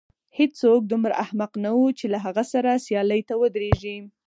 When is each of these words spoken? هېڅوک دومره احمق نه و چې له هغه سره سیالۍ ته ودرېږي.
هېڅوک 0.37 0.81
دومره 0.91 1.13
احمق 1.23 1.51
نه 1.63 1.71
و 1.73 1.79
چې 1.99 2.05
له 2.13 2.17
هغه 2.25 2.43
سره 2.53 2.81
سیالۍ 2.85 3.21
ته 3.29 3.33
ودرېږي. 3.41 3.97